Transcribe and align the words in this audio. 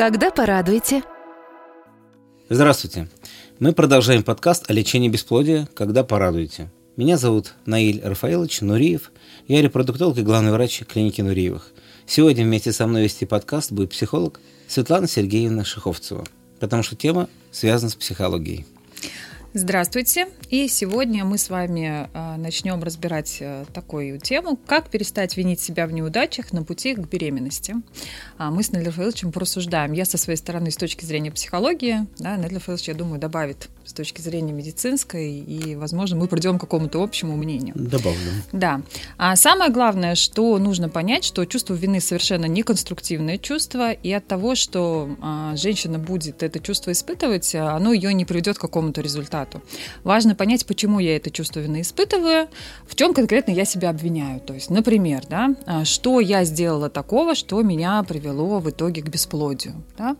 Когда 0.00 0.30
порадуете? 0.30 1.02
Здравствуйте. 2.48 3.06
Мы 3.58 3.74
продолжаем 3.74 4.22
подкаст 4.22 4.70
о 4.70 4.72
лечении 4.72 5.10
бесплодия 5.10 5.68
«Когда 5.74 6.04
порадуете». 6.04 6.70
Меня 6.96 7.18
зовут 7.18 7.52
Наиль 7.66 8.00
Рафаилович 8.02 8.62
Нуриев. 8.62 9.12
Я 9.46 9.60
репродуктолог 9.60 10.16
и 10.16 10.22
главный 10.22 10.52
врач 10.52 10.84
клиники 10.90 11.20
Нуриевых. 11.20 11.72
Сегодня 12.06 12.44
вместе 12.44 12.72
со 12.72 12.86
мной 12.86 13.02
вести 13.02 13.26
подкаст 13.26 13.72
будет 13.72 13.90
психолог 13.90 14.40
Светлана 14.68 15.06
Сергеевна 15.06 15.66
Шиховцева, 15.66 16.24
потому 16.60 16.82
что 16.82 16.96
тема 16.96 17.28
связана 17.52 17.90
с 17.90 17.94
психологией. 17.94 18.64
Здравствуйте. 19.52 20.28
И 20.48 20.68
сегодня 20.68 21.24
мы 21.24 21.36
с 21.36 21.50
вами 21.50 22.08
э, 22.14 22.36
начнем 22.36 22.80
разбирать 22.84 23.38
э, 23.40 23.64
такую 23.74 24.20
тему, 24.20 24.56
как 24.64 24.90
перестать 24.90 25.36
винить 25.36 25.58
себя 25.58 25.88
в 25.88 25.92
неудачах 25.92 26.52
на 26.52 26.62
пути 26.62 26.94
к 26.94 27.00
беременности. 27.08 27.74
А 28.38 28.52
мы 28.52 28.62
с 28.62 28.70
Нелли 28.70 28.90
Фаиловичем 28.90 29.32
порассуждаем. 29.32 29.90
Я 29.90 30.04
со 30.04 30.18
своей 30.18 30.36
стороны 30.36 30.70
с 30.70 30.76
точки 30.76 31.04
зрения 31.04 31.32
психологии, 31.32 32.06
да, 32.18 32.36
Нелли 32.36 32.60
Фаилович, 32.60 32.86
я 32.86 32.94
думаю, 32.94 33.18
добавит 33.18 33.68
с 33.90 33.92
точки 33.92 34.20
зрения 34.20 34.52
медицинской, 34.52 35.38
и, 35.38 35.74
возможно, 35.74 36.16
мы 36.16 36.28
придем 36.28 36.58
к 36.58 36.60
какому-то 36.60 37.02
общему 37.02 37.36
мнению. 37.36 37.74
Добавлю. 37.76 38.18
Да. 38.52 38.82
А 39.18 39.36
самое 39.36 39.70
главное, 39.70 40.14
что 40.14 40.58
нужно 40.58 40.88
понять, 40.88 41.24
что 41.24 41.44
чувство 41.44 41.74
вины 41.74 42.00
совершенно 42.00 42.46
неконструктивное 42.46 43.38
чувство, 43.38 43.92
и 43.92 44.12
от 44.12 44.26
того, 44.26 44.54
что 44.54 45.16
а, 45.20 45.56
женщина 45.56 45.98
будет 45.98 46.42
это 46.42 46.60
чувство 46.60 46.92
испытывать, 46.92 47.54
оно 47.54 47.92
ее 47.92 48.14
не 48.14 48.24
приведет 48.24 48.58
к 48.58 48.60
какому-то 48.60 49.00
результату. 49.00 49.62
Важно 50.04 50.34
понять, 50.34 50.64
почему 50.66 51.00
я 51.00 51.16
это 51.16 51.30
чувство 51.30 51.60
вины 51.60 51.82
испытываю, 51.82 52.48
в 52.86 52.94
чем 52.94 53.12
конкретно 53.12 53.50
я 53.50 53.64
себя 53.64 53.90
обвиняю. 53.90 54.40
То 54.40 54.54
есть, 54.54 54.70
например, 54.70 55.24
да, 55.28 55.54
а, 55.66 55.84
что 55.84 56.20
я 56.20 56.44
сделала 56.44 56.88
такого, 56.88 57.34
что 57.34 57.60
меня 57.62 58.02
привело 58.04 58.60
в 58.60 58.70
итоге 58.70 59.02
к 59.02 59.08
бесплодию, 59.08 59.74
да? 59.98 60.16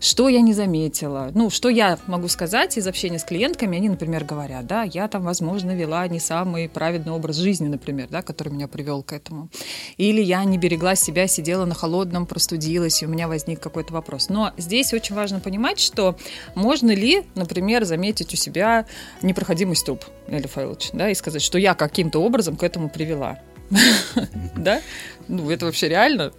что 0.00 0.28
я 0.28 0.40
не 0.40 0.52
заметила, 0.52 1.30
ну, 1.34 1.50
что 1.50 1.68
я 1.68 1.98
могу 2.06 2.28
сказать 2.28 2.76
из 2.76 2.86
общения 2.86 3.13
общении 3.14 3.18
с 3.18 3.24
клиентками, 3.24 3.78
они, 3.78 3.88
например, 3.88 4.24
говорят, 4.24 4.66
да, 4.66 4.82
я 4.82 5.08
там, 5.08 5.22
возможно, 5.22 5.74
вела 5.74 6.06
не 6.08 6.20
самый 6.20 6.68
праведный 6.68 7.12
образ 7.12 7.36
жизни, 7.36 7.68
например, 7.68 8.08
да, 8.10 8.22
который 8.22 8.52
меня 8.52 8.68
привел 8.68 9.02
к 9.02 9.12
этому. 9.12 9.48
Или 9.96 10.20
я 10.22 10.44
не 10.44 10.58
берегла 10.58 10.96
себя, 10.96 11.26
сидела 11.26 11.64
на 11.64 11.74
холодном, 11.74 12.26
простудилась, 12.26 13.02
и 13.02 13.06
у 13.06 13.08
меня 13.08 13.28
возник 13.28 13.60
какой-то 13.60 13.92
вопрос. 13.92 14.28
Но 14.28 14.52
здесь 14.56 14.92
очень 14.92 15.14
важно 15.14 15.40
понимать, 15.40 15.80
что 15.80 16.16
можно 16.54 16.94
ли, 16.94 17.22
например, 17.34 17.84
заметить 17.84 18.32
у 18.34 18.36
себя 18.36 18.86
непроходимый 19.22 19.76
ступ, 19.76 20.04
Эля 20.28 20.48
Файлович, 20.48 20.90
да, 20.92 21.10
и 21.10 21.14
сказать, 21.14 21.42
что 21.42 21.58
я 21.58 21.74
каким-то 21.74 22.20
образом 22.20 22.56
к 22.56 22.62
этому 22.62 22.88
привела. 22.88 23.38
Да? 24.56 24.80
Ну, 25.28 25.50
это 25.50 25.66
вообще 25.66 25.88
реально? 25.88 26.32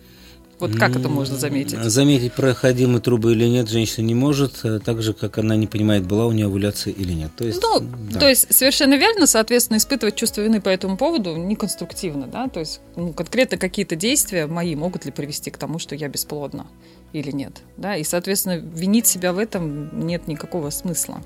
Вот 0.59 0.75
как 0.75 0.95
это 0.95 1.09
можно 1.09 1.38
заметить? 1.38 1.78
Заметить, 1.84 2.34
проходимые 2.34 3.02
трубы 3.02 3.34
или 3.34 3.45
нет, 3.45 3.70
женщина 3.70 4.06
не 4.06 4.16
может, 4.16 4.64
э, 4.64 4.80
так 4.80 5.02
же, 5.02 5.14
как 5.14 5.38
она 5.38 5.56
не 5.56 5.67
понимает, 5.67 6.06
была 6.06 6.25
у 6.25 6.31
нее 6.31 6.45
овуляция 6.45 6.94
или 6.94 7.11
нет. 7.14 7.31
То 7.36 7.45
есть, 7.45 7.61
ну, 7.61 7.81
да. 8.11 8.20
то 8.20 8.30
есть 8.30 8.53
совершенно 8.53 8.95
верно, 8.95 9.28
соответственно, 9.28 9.78
испытывать 9.78 10.16
чувство 10.16 10.42
вины 10.42 10.61
по 10.61 10.70
этому 10.70 10.98
поводу 10.98 11.36
неконструктивно, 11.36 12.28
да, 12.28 12.48
то 12.48 12.61
есть 12.61 12.80
ну, 12.95 13.11
конкретно 13.11 13.58
какие-то 13.58 13.95
действия 13.95 14.48
мои 14.48 14.76
могут 14.76 15.06
ли 15.06 15.11
привести 15.11 15.52
к 15.52 15.58
тому, 15.58 15.78
что 15.78 15.95
я 15.95 16.08
бесплодна 16.08 16.67
или 17.11 17.31
нет, 17.31 17.61
да, 17.76 17.98
и, 17.98 18.03
соответственно, 18.03 18.58
винить 18.58 19.08
себя 19.08 19.33
в 19.33 19.38
этом 19.38 20.08
нет 20.08 20.28
никакого 20.28 20.70
смысла. 20.70 21.22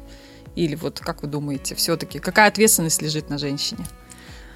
Или 0.56 0.76
вот 0.76 1.00
как 1.00 1.22
вы 1.22 1.30
думаете, 1.30 1.76
все-таки 1.76 2.20
какая 2.20 2.48
ответственность 2.48 3.02
лежит 3.02 3.30
на 3.30 3.38
женщине? 3.38 3.86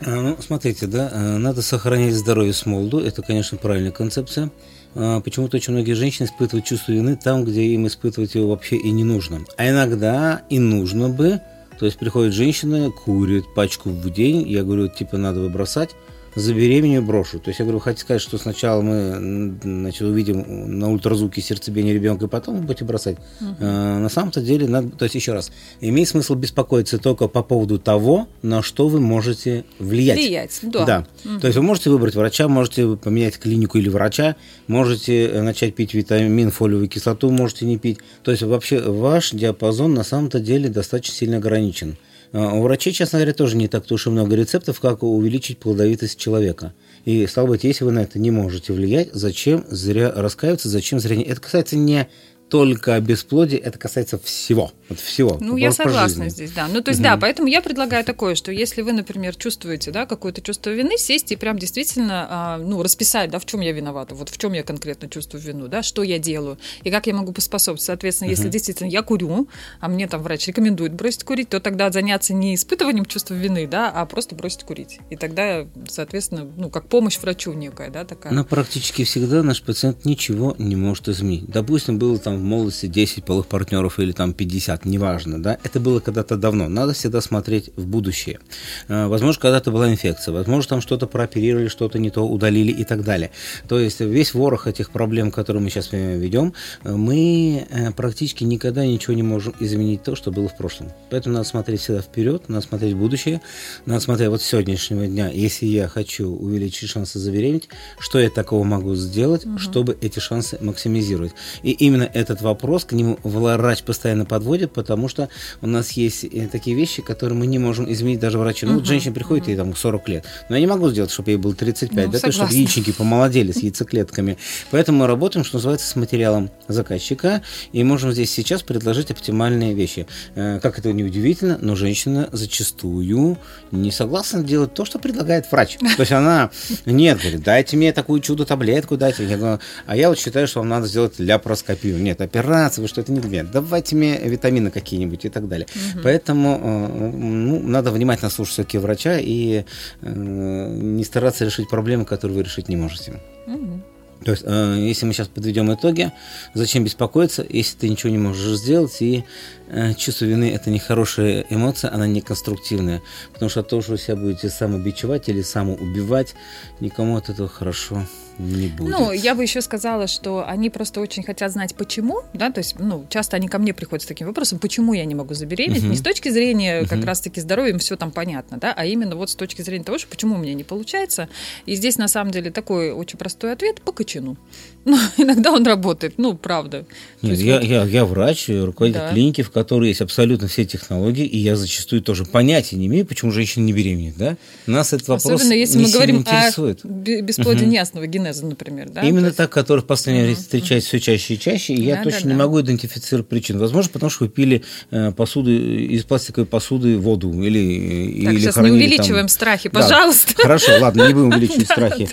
А, 0.05 0.21
ну, 0.21 0.37
смотрите, 0.39 0.87
да, 0.87 1.09
э, 1.11 1.37
надо 1.37 1.61
сохранять 1.61 2.13
здоровье 2.13 2.53
с 2.53 2.65
молоду, 2.65 2.99
это, 2.99 3.21
конечно, 3.21 3.57
правильная 3.57 3.91
концепция. 3.91 4.51
А, 4.95 5.21
почему-то 5.21 5.57
очень 5.57 5.73
многие 5.73 5.93
женщины 5.93 6.25
испытывают 6.25 6.65
чувство 6.65 6.91
вины 6.91 7.15
там, 7.15 7.45
где 7.45 7.63
им 7.63 7.87
испытывать 7.87 8.35
его 8.35 8.49
вообще 8.49 8.75
и 8.75 8.91
не 8.91 9.03
нужно. 9.03 9.41
А 9.57 9.69
иногда 9.69 10.41
и 10.49 10.59
нужно 10.59 11.09
бы, 11.09 11.41
то 11.79 11.85
есть 11.85 11.97
приходит 11.97 12.33
женщина, 12.33 12.91
курит 12.91 13.45
пачку 13.55 13.89
в 13.89 14.09
день, 14.11 14.47
я 14.47 14.63
говорю, 14.63 14.89
типа, 14.89 15.17
надо 15.17 15.39
выбросать, 15.39 15.91
забеременею 16.35 17.01
брошу. 17.01 17.39
То 17.39 17.49
есть 17.49 17.59
я 17.59 17.65
говорю, 17.65 17.79
вы 17.79 17.83
хотите 17.83 18.01
сказать, 18.01 18.21
что 18.21 18.37
сначала 18.37 18.81
мы 18.81 19.55
значит, 19.61 20.01
увидим 20.01 20.79
на 20.79 20.91
ультразвуке 20.91 21.41
сердцебиение 21.41 21.93
ребенка, 21.93 22.25
и 22.25 22.27
потом 22.27 22.57
вы 22.57 22.63
будете 22.63 22.85
бросать. 22.85 23.17
Угу. 23.39 23.55
А, 23.59 23.99
на 23.99 24.09
самом-то 24.09 24.41
деле, 24.41 24.67
надо, 24.67 24.89
то 24.89 25.03
есть 25.03 25.15
еще 25.15 25.33
раз, 25.33 25.51
имеет 25.81 26.09
смысл 26.09 26.35
беспокоиться 26.35 26.97
только 26.97 27.27
по 27.27 27.43
поводу 27.43 27.79
того, 27.79 28.27
на 28.41 28.61
что 28.61 28.87
вы 28.87 28.99
можете 28.99 29.65
влиять. 29.79 30.17
Влиять, 30.17 30.59
да. 30.63 30.85
да. 30.85 31.07
Угу. 31.25 31.39
То 31.39 31.47
есть 31.47 31.57
вы 31.57 31.63
можете 31.63 31.89
выбрать 31.89 32.15
врача, 32.15 32.47
можете 32.47 32.95
поменять 32.95 33.37
клинику 33.37 33.77
или 33.77 33.89
врача, 33.89 34.35
можете 34.67 35.27
э, 35.27 35.41
начать 35.41 35.75
пить 35.75 35.93
витамин, 35.93 36.51
фолиевую 36.51 36.87
кислоту, 36.87 37.29
можете 37.29 37.65
не 37.65 37.77
пить. 37.77 37.99
То 38.23 38.31
есть 38.31 38.43
вообще 38.43 38.79
ваш 38.79 39.31
диапазон 39.31 39.93
на 39.93 40.03
самом-то 40.03 40.39
деле 40.39 40.69
достаточно 40.69 41.15
сильно 41.15 41.37
ограничен. 41.37 41.97
А, 42.33 42.53
у 42.55 42.63
врачей, 42.63 42.91
честно 42.91 43.19
говоря, 43.19 43.33
тоже 43.33 43.55
не 43.55 43.67
так 43.67 43.89
уж 43.89 44.07
и 44.07 44.09
много 44.09 44.35
рецептов, 44.35 44.79
как 44.79 45.03
увеличить 45.03 45.59
плодовитость 45.59 46.19
человека. 46.19 46.73
И, 47.05 47.25
стало 47.27 47.47
быть, 47.47 47.63
если 47.63 47.85
вы 47.85 47.91
на 47.91 47.99
это 47.99 48.17
не 48.17 48.31
можете 48.31 48.73
влиять, 48.73 49.09
зачем 49.13 49.65
зря 49.69 50.11
раскаиваться, 50.11 50.67
зачем 50.67 50.99
зря... 50.99 51.21
Это 51.21 51.39
касается 51.39 51.75
не 51.77 52.09
только 52.49 52.99
бесплодие, 52.99 53.59
это 53.59 53.79
касается 53.79 54.19
всего. 54.19 54.71
Вот 54.89 54.99
всего. 54.99 55.37
Ну, 55.39 55.57
я 55.57 55.71
согласна 55.71 56.29
здесь, 56.29 56.51
да. 56.51 56.67
Ну, 56.67 56.81
то 56.81 56.89
есть, 56.89 56.99
угу. 56.99 57.09
да, 57.09 57.17
поэтому 57.17 57.47
я 57.47 57.61
предлагаю 57.61 58.05
такое, 58.05 58.35
что 58.35 58.51
если 58.51 58.81
вы, 58.81 58.93
например, 58.93 59.35
чувствуете, 59.35 59.91
да, 59.91 60.05
какое-то 60.05 60.41
чувство 60.41 60.69
вины, 60.69 60.97
сесть 60.97 61.31
и 61.31 61.35
прям 61.35 61.57
действительно, 61.57 62.27
а, 62.29 62.57
ну, 62.59 62.83
расписать, 62.83 63.31
да, 63.31 63.39
в 63.39 63.45
чем 63.45 63.61
я 63.61 63.71
виновата, 63.71 64.13
вот 64.13 64.29
в 64.29 64.37
чем 64.37 64.53
я 64.53 64.63
конкретно 64.63 65.09
чувствую 65.09 65.41
вину, 65.41 65.67
да, 65.67 65.81
что 65.81 66.03
я 66.03 66.19
делаю, 66.19 66.59
и 66.83 66.91
как 66.91 67.07
я 67.07 67.13
могу 67.13 67.31
поспособствовать. 67.31 67.81
Соответственно, 67.81 68.27
угу. 68.27 68.37
если 68.37 68.49
действительно 68.49 68.87
я 68.87 69.01
курю, 69.01 69.47
а 69.79 69.87
мне 69.87 70.07
там 70.07 70.21
врач 70.21 70.47
рекомендует 70.47 70.93
бросить 70.93 71.23
курить, 71.23 71.49
то 71.49 71.59
тогда 71.59 71.91
заняться 71.91 72.33
не 72.33 72.55
испытыванием 72.55 73.05
чувства 73.05 73.33
вины, 73.33 73.67
да, 73.67 73.89
а 73.89 74.05
просто 74.05 74.35
бросить 74.35 74.63
курить. 74.63 74.99
И 75.09 75.15
тогда, 75.15 75.65
соответственно, 75.89 76.47
ну, 76.57 76.69
как 76.69 76.87
помощь 76.87 77.17
врачу 77.17 77.53
некая, 77.53 77.89
да, 77.89 78.05
такая. 78.05 78.33
Но 78.33 78.45
практически 78.45 79.03
всегда 79.03 79.43
наш 79.43 79.61
пациент 79.61 80.05
ничего 80.05 80.55
не 80.57 80.75
может 80.75 81.07
изменить. 81.07 81.45
Допустим, 81.47 81.97
было 81.97 82.19
там 82.19 82.32
в 82.37 82.43
молодости 82.43 82.87
10 82.87 83.23
полых 83.23 83.47
партнеров 83.47 83.99
или 83.99 84.11
там 84.11 84.33
50, 84.33 84.85
неважно, 84.85 85.41
да, 85.41 85.57
это 85.63 85.79
было 85.79 85.99
когда-то 85.99 86.37
давно. 86.37 86.67
Надо 86.69 86.93
всегда 86.93 87.21
смотреть 87.21 87.71
в 87.75 87.85
будущее. 87.85 88.39
Э, 88.87 89.07
возможно, 89.07 89.41
когда-то 89.41 89.71
была 89.71 89.89
инфекция, 89.89 90.33
возможно, 90.33 90.69
там 90.69 90.81
что-то 90.81 91.07
прооперировали, 91.07 91.67
что-то 91.67 91.99
не 91.99 92.09
то 92.09 92.27
удалили 92.27 92.71
и 92.71 92.83
так 92.83 93.03
далее. 93.03 93.31
То 93.67 93.79
есть 93.79 93.99
весь 93.99 94.33
ворох 94.33 94.67
этих 94.67 94.91
проблем, 94.91 95.31
которые 95.31 95.61
мы 95.61 95.69
сейчас 95.69 95.91
ведем, 95.91 96.53
э, 96.83 96.91
мы 96.91 97.67
э, 97.69 97.91
практически 97.91 98.43
никогда 98.43 98.85
ничего 98.85 99.13
не 99.13 99.23
можем 99.23 99.53
изменить 99.59 100.03
то, 100.03 100.15
что 100.15 100.31
было 100.31 100.47
в 100.47 100.57
прошлом. 100.57 100.91
Поэтому 101.09 101.35
надо 101.35 101.47
смотреть 101.47 101.81
всегда 101.81 102.01
вперед, 102.01 102.49
надо 102.49 102.65
смотреть 102.65 102.93
в 102.93 102.97
будущее, 102.97 103.41
надо 103.85 103.99
смотреть 103.99 104.29
вот 104.29 104.41
с 104.41 104.45
сегодняшнего 104.45 105.05
дня, 105.07 105.29
если 105.29 105.65
я 105.65 105.87
хочу 105.87 106.29
увеличить 106.29 106.89
шансы 106.89 107.19
забеременеть, 107.19 107.69
что 107.99 108.19
я 108.19 108.29
такого 108.29 108.63
могу 108.63 108.95
сделать, 108.95 109.45
угу. 109.45 109.57
чтобы 109.57 109.97
эти 110.01 110.19
шансы 110.19 110.57
максимизировать. 110.61 111.33
И 111.63 111.71
именно 111.71 112.09
это 112.13 112.22
этот 112.23 112.41
вопрос, 112.41 112.85
к 112.85 112.93
нему 112.93 113.19
врач 113.23 113.83
постоянно 113.83 114.25
подводит, 114.25 114.71
потому 114.73 115.07
что 115.07 115.29
у 115.61 115.67
нас 115.67 115.91
есть 115.91 116.23
э, 116.23 116.47
такие 116.51 116.75
вещи, 116.75 117.01
которые 117.01 117.37
мы 117.37 117.45
не 117.45 117.59
можем 117.59 117.91
изменить 117.91 118.19
даже 118.19 118.39
врачу. 118.39 118.65
Ну, 118.65 118.75
вот 118.75 118.85
женщина 118.85 119.13
приходит, 119.13 119.47
ей 119.47 119.55
там 119.55 119.75
40 119.75 120.09
лет, 120.09 120.25
но 120.49 120.55
я 120.55 120.61
не 120.61 120.67
могу 120.67 120.89
сделать, 120.89 121.11
чтобы 121.11 121.31
ей 121.31 121.37
было 121.37 121.53
35, 121.53 122.05
ну, 122.05 122.11
да, 122.11 122.19
то, 122.19 122.31
чтобы 122.31 122.53
яичники 122.53 122.91
помолодели 122.91 123.51
с 123.51 123.57
яйцеклетками. 123.57 124.37
Поэтому 124.71 124.99
мы 124.99 125.07
работаем, 125.07 125.45
что 125.45 125.57
называется, 125.57 125.87
с 125.87 125.95
материалом 125.95 126.49
заказчика, 126.67 127.41
и 127.71 127.83
можем 127.83 128.11
здесь 128.11 128.31
сейчас 128.31 128.63
предложить 128.63 129.11
оптимальные 129.11 129.73
вещи. 129.73 130.07
Э, 130.35 130.59
как 130.61 130.79
это 130.79 130.91
не 130.93 131.03
удивительно, 131.03 131.57
но 131.61 131.75
женщина 131.75 132.29
зачастую 132.31 133.37
не 133.71 133.91
согласна 133.91 134.43
делать 134.43 134.73
то, 134.73 134.85
что 134.85 134.99
предлагает 134.99 135.51
врач. 135.51 135.77
То 135.77 136.01
есть 136.01 136.11
она, 136.11 136.51
нет, 136.85 137.19
говорит, 137.19 137.43
дайте 137.43 137.77
мне 137.77 137.91
такую 137.93 138.21
чудо-таблетку, 138.21 138.97
дайте. 138.97 139.25
Я 139.25 139.37
говорю, 139.37 139.59
а 139.85 139.95
я 139.95 140.09
вот 140.09 140.19
считаю, 140.19 140.47
что 140.47 140.59
вам 140.59 140.69
надо 140.69 140.87
сделать 140.87 141.19
ляпароскопию. 141.19 142.01
Нет, 142.01 142.12
операции, 142.21 142.81
вы 142.81 142.87
что 142.87 143.01
это 143.01 143.11
не 143.11 143.19
для 143.19 143.29
меня. 143.29 143.43
Давайте 143.51 143.95
мне 143.95 144.17
витамины 144.17 144.71
какие-нибудь 144.71 145.25
и 145.25 145.29
так 145.29 145.47
далее. 145.47 145.67
Угу. 145.75 146.03
Поэтому 146.03 146.59
э, 146.61 147.11
ну, 147.11 147.59
надо 147.61 147.91
внимательно 147.91 148.29
слушать 148.29 148.53
все-таки 148.53 148.77
врача 148.77 149.17
и 149.19 149.65
э, 150.01 150.13
не 150.13 151.03
стараться 151.03 151.45
решить 151.45 151.69
проблемы, 151.69 152.05
которые 152.05 152.37
вы 152.37 152.43
решить 152.43 152.69
не 152.69 152.75
можете. 152.75 153.13
Угу. 153.47 153.81
То 154.23 154.31
есть, 154.31 154.43
э, 154.45 154.77
если 154.79 155.05
мы 155.05 155.13
сейчас 155.13 155.27
подведем 155.27 155.73
итоги, 155.73 156.11
зачем 156.53 156.83
беспокоиться, 156.83 157.45
если 157.47 157.77
ты 157.77 157.89
ничего 157.89 158.11
не 158.11 158.17
можешь 158.17 158.59
сделать, 158.59 159.01
и 159.01 159.23
э, 159.67 159.93
чувство 159.95 160.25
вины– 160.25 160.51
это 160.55 160.69
не 160.69 160.79
хорошая 160.79 161.45
эмоция, 161.49 161.93
она 161.93 162.07
не 162.07 162.21
конструктивная. 162.21 163.01
Потому 163.33 163.49
что 163.49 163.63
то, 163.63 163.81
что 163.81 163.91
вы 163.91 163.97
себя 163.97 164.15
будете 164.15 164.49
самобичевать 164.49 165.29
или 165.29 165.41
самоубивать, 165.41 166.35
никому 166.79 167.17
от 167.17 167.29
этого 167.29 167.49
хорошо 167.49 168.05
не 168.39 168.67
будет. 168.67 168.89
Ну, 168.89 169.11
я 169.11 169.35
бы 169.35 169.43
еще 169.43 169.61
сказала, 169.61 170.07
что 170.07 170.47
они 170.47 170.69
просто 170.69 171.01
очень 171.01 171.23
хотят 171.23 171.51
знать, 171.51 171.75
почему, 171.75 172.21
да, 172.33 172.51
то 172.51 172.59
есть, 172.59 172.79
ну, 172.79 173.05
часто 173.09 173.35
они 173.35 173.47
ко 173.47 173.59
мне 173.59 173.73
приходят 173.73 174.03
с 174.03 174.05
таким 174.07 174.27
вопросом, 174.27 174.59
почему 174.59 174.93
я 174.93 175.05
не 175.05 175.15
могу 175.15 175.33
забеременеть, 175.33 175.83
uh-huh. 175.83 175.89
не 175.89 175.97
с 175.97 176.01
точки 176.01 176.29
зрения 176.29 176.81
uh-huh. 176.81 176.87
как 176.87 177.05
раз-таки 177.05 177.41
здоровья, 177.41 177.71
им 177.71 177.79
все 177.79 177.95
там 177.95 178.11
понятно, 178.11 178.57
да, 178.57 178.73
а 178.75 178.85
именно 178.85 179.15
вот 179.15 179.29
с 179.29 179.35
точки 179.35 179.61
зрения 179.61 179.83
того, 179.83 179.97
что 179.97 180.07
почему 180.07 180.35
у 180.35 180.37
меня 180.37 180.53
не 180.53 180.63
получается. 180.63 181.29
И 181.65 181.75
здесь, 181.75 181.97
на 181.97 182.07
самом 182.07 182.31
деле, 182.31 182.51
такой 182.51 182.91
очень 182.91 183.19
простой 183.19 183.53
ответ– 183.53 183.81
по 183.83 183.91
причину. 184.13 184.37
Но 184.85 184.97
иногда 185.17 185.51
он 185.51 185.65
работает, 185.65 186.15
ну, 186.17 186.35
правда. 186.35 186.85
Нет, 187.21 187.39
я, 187.39 187.55
вот... 187.55 187.63
я, 187.63 187.83
я 187.85 188.05
врач, 188.05 188.49
руководитель 188.49 188.99
да. 188.99 189.11
клиники, 189.11 189.41
в 189.41 189.49
которой 189.49 189.87
есть 189.89 190.01
абсолютно 190.01 190.49
все 190.49 190.65
технологии, 190.65 191.25
и 191.25 191.37
я 191.37 191.55
зачастую 191.55 192.01
тоже 192.01 192.25
понятия 192.25 192.75
не 192.75 192.87
имею, 192.87 193.05
почему 193.05 193.31
женщина 193.31 193.63
не 193.63 193.71
беременеет, 193.71 194.17
да? 194.17 194.35
Нас 194.67 194.91
этот 194.91 195.07
вопрос 195.07 195.35
Особенно 195.35 195.53
если 195.53 195.77
не 195.77 195.85
мы 195.85 195.91
говорим 195.91 196.17
интересует. 196.17 196.83
о 196.83 196.87
бесплодии 196.87 197.63
угу. 197.63 197.71
неясного 197.71 198.07
генеза, 198.07 198.45
например, 198.45 198.89
да? 198.89 199.03
Именно 199.03 199.27
есть... 199.27 199.37
так, 199.37 199.49
который 199.51 199.79
в 199.79 199.85
последнее 199.85 200.25
время 200.25 200.37
угу. 200.37 200.43
встречается 200.43 200.89
все 200.89 200.99
чаще 200.99 201.35
и 201.35 201.39
чаще, 201.39 201.73
и 201.73 201.81
я 201.81 201.95
да, 201.95 202.03
точно 202.03 202.23
да, 202.23 202.29
не 202.31 202.35
могу 202.35 202.59
идентифицировать 202.59 203.29
причину. 203.29 203.59
Возможно, 203.59 203.89
потому 203.93 204.09
что 204.09 204.25
вы 204.25 204.29
пили 204.29 204.63
э, 204.91 205.13
посуду 205.13 205.49
из 205.49 206.03
пластиковой 206.03 206.45
посуды 206.45 206.97
воду 206.97 207.31
или 207.41 208.21
Так, 208.25 208.33
или 208.33 208.39
сейчас 208.41 208.57
не 208.57 208.71
увеличиваем 208.71 209.27
там... 209.27 209.29
страхи, 209.29 209.69
пожалуйста. 209.69 210.33
Да. 210.35 210.43
Хорошо, 210.43 210.73
ладно, 210.81 211.07
не 211.07 211.13
будем 211.13 211.29
увеличивать 211.33 211.67
страхи. 211.67 212.09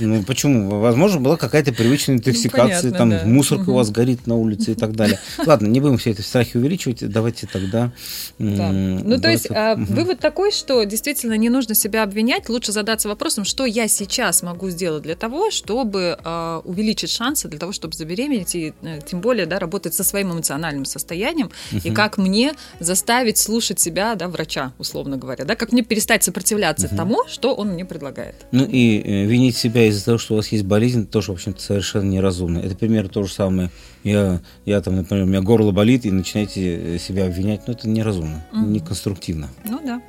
Ну, 0.00 0.22
почему? 0.22 0.78
Возможно, 0.80 1.18
была 1.18 1.36
какая-то 1.42 1.72
привычная 1.72 2.16
интоксикация, 2.16 2.92
там 2.92 3.10
да. 3.10 3.22
мусорка 3.24 3.62
угу. 3.62 3.72
у 3.72 3.74
вас 3.74 3.90
горит 3.90 4.28
на 4.28 4.36
улице 4.36 4.72
и 4.72 4.74
так 4.76 4.94
далее. 4.94 5.18
Ладно, 5.46 5.66
не 5.66 5.80
будем 5.80 5.98
все 5.98 6.10
эти 6.10 6.20
страхи 6.20 6.56
увеличивать, 6.56 7.08
давайте 7.08 7.48
тогда... 7.48 7.90
Да. 8.38 8.70
Ну, 8.70 9.20
то 9.20 9.28
есть, 9.28 9.48
а, 9.50 9.74
вывод 9.74 10.20
такой, 10.20 10.52
что 10.52 10.84
действительно 10.84 11.36
не 11.36 11.48
нужно 11.48 11.74
себя 11.74 12.04
обвинять, 12.04 12.48
лучше 12.48 12.70
задаться 12.70 13.08
вопросом, 13.08 13.44
что 13.44 13.66
я 13.66 13.88
сейчас 13.88 14.42
могу 14.44 14.70
сделать 14.70 15.02
для 15.02 15.16
того, 15.16 15.50
чтобы 15.50 16.16
а, 16.22 16.62
увеличить 16.64 17.10
шансы, 17.10 17.48
для 17.48 17.58
того, 17.58 17.72
чтобы 17.72 17.94
забеременеть, 17.94 18.54
и 18.54 18.72
э, 18.82 19.00
тем 19.04 19.20
более, 19.20 19.46
да, 19.46 19.58
работать 19.58 19.94
со 19.94 20.04
своим 20.04 20.32
эмоциональным 20.32 20.84
состоянием, 20.84 21.50
и 21.72 21.90
как 21.90 22.18
мне 22.18 22.52
заставить 22.78 23.38
слушать 23.38 23.80
себя, 23.80 24.14
да, 24.14 24.28
врача, 24.28 24.72
условно 24.78 25.16
говоря, 25.16 25.44
да, 25.44 25.56
как 25.56 25.72
мне 25.72 25.82
перестать 25.82 26.22
сопротивляться 26.22 26.88
тому, 26.88 27.24
что 27.28 27.52
он 27.52 27.70
мне 27.70 27.84
предлагает. 27.84 28.36
Ну 28.52 28.64
и 28.64 29.00
э, 29.00 29.24
винить 29.26 29.56
себя 29.56 29.86
из-за 29.86 30.04
того, 30.04 30.18
что 30.18 30.34
у 30.34 30.36
вас 30.36 30.48
есть 30.48 30.64
болезнь, 30.64 31.06
тоже, 31.06 31.31
в 31.32 31.34
общем-то, 31.34 31.60
совершенно 31.60 32.08
неразумно. 32.08 32.58
Это 32.58 32.76
пример 32.76 33.08
то 33.08 33.22
же 33.24 33.32
самое. 33.32 33.70
Я, 34.04 34.40
я 34.64 34.80
там, 34.80 34.96
например, 34.96 35.24
у 35.24 35.28
меня 35.28 35.40
горло 35.40 35.72
болит, 35.72 36.04
и 36.04 36.10
начинаете 36.10 36.98
себя 36.98 37.26
обвинять. 37.26 37.62
Ну, 37.66 37.72
это 37.74 37.88
неразумно, 37.88 38.44
угу. 38.52 38.66
неконструктивно. 38.66 39.48
Ну 39.64 39.80
да. 39.84 40.02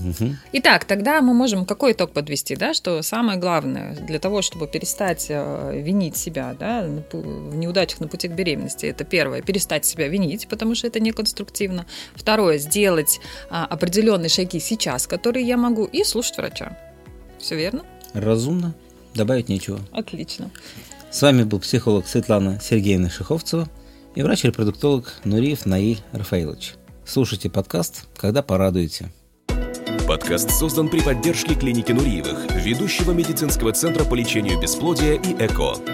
Угу. 0.00 0.30
Итак, 0.54 0.84
тогда 0.84 1.20
мы 1.20 1.34
можем 1.34 1.64
какой 1.64 1.92
итог 1.92 2.10
подвести, 2.10 2.56
да, 2.56 2.74
что 2.74 3.00
самое 3.02 3.38
главное 3.38 3.94
для 3.94 4.18
того, 4.18 4.42
чтобы 4.42 4.66
перестать 4.66 5.26
э, 5.28 5.80
винить 5.80 6.16
себя 6.16 6.56
да, 6.58 6.86
в 7.12 7.54
неудачах 7.54 8.00
на 8.00 8.08
пути 8.08 8.28
к 8.28 8.32
беременности, 8.32 8.86
это 8.86 9.04
первое, 9.04 9.40
перестать 9.40 9.84
себя 9.84 10.08
винить, 10.08 10.48
потому 10.48 10.74
что 10.74 10.86
это 10.86 11.00
неконструктивно. 11.00 11.86
Второе, 12.14 12.58
сделать 12.58 13.20
а, 13.50 13.66
определенные 13.66 14.28
шаги 14.28 14.58
сейчас, 14.58 15.06
которые 15.06 15.46
я 15.46 15.56
могу, 15.56 15.84
и 15.84 16.02
слушать 16.02 16.38
врача. 16.38 16.76
Все 17.38 17.56
верно? 17.56 17.84
Разумно. 18.14 18.74
Добавить 19.14 19.48
нечего. 19.48 19.80
Отлично. 19.92 20.50
С 21.10 21.22
вами 21.22 21.44
был 21.44 21.60
психолог 21.60 22.08
Светлана 22.08 22.58
Сергеевна 22.60 23.08
Шиховцева 23.08 23.68
и 24.14 24.22
врач-репродуктолог 24.22 25.14
Нуриев 25.24 25.66
Наиль 25.66 26.00
Рафаилович. 26.12 26.74
Слушайте 27.04 27.48
подкаст 27.48 28.06
«Когда 28.16 28.42
порадуете». 28.42 29.12
Подкаст 30.08 30.50
создан 30.50 30.88
при 30.88 31.00
поддержке 31.00 31.54
клиники 31.54 31.92
Нуриевых, 31.92 32.50
ведущего 32.56 33.12
медицинского 33.12 33.72
центра 33.72 34.04
по 34.04 34.14
лечению 34.14 34.60
бесплодия 34.60 35.14
и 35.14 35.32
ЭКО. 35.38 35.93